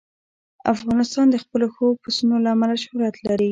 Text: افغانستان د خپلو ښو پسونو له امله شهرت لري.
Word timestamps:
افغانستان 0.73 1.25
د 1.31 1.35
خپلو 1.43 1.65
ښو 1.75 1.87
پسونو 2.01 2.35
له 2.43 2.49
امله 2.55 2.75
شهرت 2.83 3.15
لري. 3.27 3.49